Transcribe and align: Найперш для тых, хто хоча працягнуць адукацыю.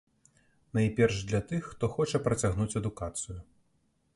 Найперш 0.77 1.19
для 1.31 1.41
тых, 1.51 1.67
хто 1.73 1.89
хоча 1.97 2.23
працягнуць 2.29 2.77
адукацыю. 2.81 3.37